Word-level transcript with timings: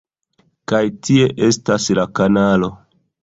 Kaj 0.71 0.79
tie 1.09 1.27
estas 1.49 1.87
la 1.99 2.07
kanalo... 2.21 2.71